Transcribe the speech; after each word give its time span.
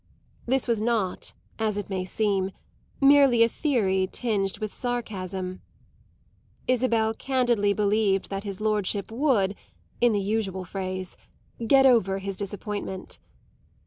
This 0.47 0.67
was 0.67 0.81
not, 0.81 1.35
as 1.59 1.77
it 1.77 1.87
may 1.87 2.03
seem, 2.05 2.49
merely 2.99 3.43
a 3.43 3.47
theory 3.47 4.09
tinged 4.11 4.57
with 4.57 4.73
sarcasm. 4.73 5.61
Isabel 6.67 7.13
candidly 7.13 7.71
believed 7.73 8.31
that 8.31 8.43
his 8.43 8.59
lordship 8.59 9.11
would, 9.11 9.53
in 10.01 10.11
the 10.11 10.19
usual 10.19 10.65
phrase, 10.65 11.17
get 11.67 11.85
over 11.85 12.17
his 12.17 12.35
disappointment. 12.35 13.19